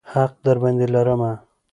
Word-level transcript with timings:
حق 0.13 0.33
درباندې 0.45 0.85
لرمه. 0.93 1.31